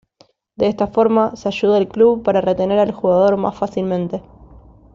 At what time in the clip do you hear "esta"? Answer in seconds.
0.67-0.87